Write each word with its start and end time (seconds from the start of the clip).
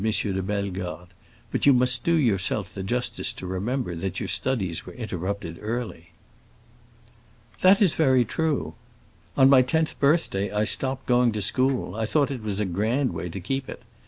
de 0.03 0.41
Bellegarde; 0.41 1.11
"but 1.51 1.67
you 1.67 1.73
must 1.73 2.03
do 2.03 2.15
yourself 2.15 2.73
the 2.73 2.81
justice 2.81 3.31
to 3.31 3.45
remember 3.45 3.93
that 3.93 4.19
your 4.19 4.27
studies 4.27 4.83
were 4.83 4.93
interrupted 4.93 5.59
early." 5.61 6.09
"That 7.61 7.83
is 7.83 7.93
very 7.93 8.25
true; 8.25 8.73
on 9.37 9.47
my 9.47 9.61
tenth 9.61 9.99
birthday 9.99 10.51
I 10.51 10.63
stopped 10.63 11.05
going 11.05 11.31
to 11.33 11.41
school. 11.43 11.93
I 11.93 12.07
thought 12.07 12.31
it 12.31 12.41
was 12.41 12.59
a 12.59 12.65
grand 12.65 13.13
way 13.13 13.29
to 13.29 13.39
keep 13.39 13.69
it. 13.69 13.83